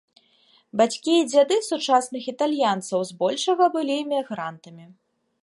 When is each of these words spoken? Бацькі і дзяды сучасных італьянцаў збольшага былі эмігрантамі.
Бацькі 0.79 1.13
і 1.17 1.27
дзяды 1.31 1.57
сучасных 1.67 2.23
італьянцаў 2.33 3.07
збольшага 3.11 3.63
былі 3.77 3.93
эмігрантамі. 4.03 4.85